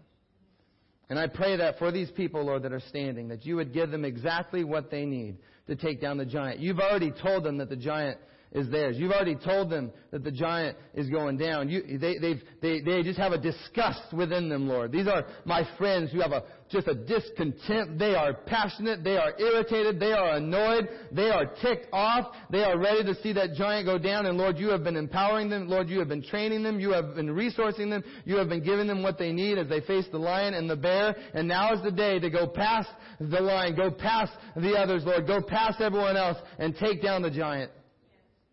[1.09, 3.91] And I pray that for these people, Lord, that are standing, that you would give
[3.91, 6.61] them exactly what they need to take down the giant.
[6.61, 8.19] You've already told them that the giant
[8.57, 8.97] is theirs.
[8.99, 11.69] You've already told them that the giant is going down.
[11.69, 12.41] You, they, they
[12.81, 14.93] they, just have a disgust within them, Lord.
[14.93, 17.99] These are my friends who have a, just a discontent.
[17.99, 19.05] They are passionate.
[19.05, 20.01] They are irritated.
[20.01, 20.89] They are annoyed.
[21.13, 22.35] They are ticked off.
[22.51, 24.25] They are ready to see that giant go down.
[24.25, 25.69] And Lord, you have been empowering them.
[25.69, 26.81] Lord, you have been training them.
[26.81, 28.03] You have been resourcing them.
[28.25, 30.77] You have been giving them what they need as they face the lion and the
[30.77, 31.15] bear.
[31.35, 32.89] And now is the day to go past
[33.21, 37.31] the lion, go past the others, Lord, go past everyone else and take down the
[37.31, 37.71] giant.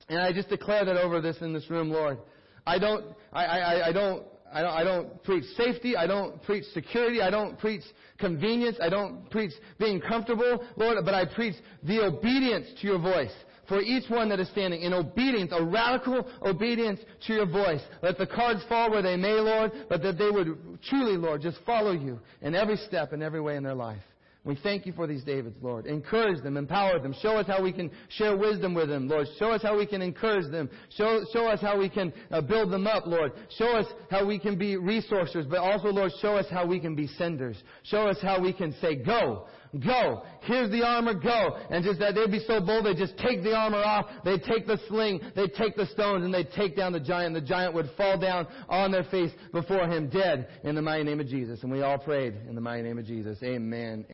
[0.10, 2.18] And I just declare that over this in this room, Lord.
[2.66, 5.95] I don't, I, I, I don't, I don't, I don't preach safety.
[5.97, 7.22] I don't preach security.
[7.22, 7.82] I don't preach
[8.20, 8.78] convenience.
[8.82, 13.34] I don't preach being comfortable, Lord, but I preach the obedience to your voice.
[13.68, 17.82] For each one that is standing in obedience, a radical obedience to your voice.
[18.01, 21.58] Let the cards fall where they may, Lord, but that they would truly, Lord, just
[21.66, 24.01] follow you in every step and every way in their life.
[24.46, 25.86] We thank you for these Davids, Lord.
[25.86, 27.16] Encourage them, empower them.
[27.22, 29.28] Show us how we can share wisdom with them, Lord.
[29.39, 30.70] Show us how we can encourage them.
[30.98, 33.32] Show, show us how we can uh, build them up, Lord.
[33.58, 36.94] Show us how we can be resourcers, but also, Lord, show us how we can
[36.94, 37.56] be senders.
[37.84, 39.48] Show us how we can say, go,
[39.80, 40.24] go.
[40.41, 41.58] Here's the armor, go.
[41.70, 44.68] And just that they'd be so bold, they'd just take the armor off, they'd take
[44.68, 47.34] the sling, they'd take the stones, and they'd take down the giant.
[47.34, 51.22] The giant would fall down on their face before him, dead, in the mighty name
[51.22, 51.64] of Jesus.
[51.64, 53.38] And we all prayed in the mighty name of Jesus.
[53.41, 54.02] Amen.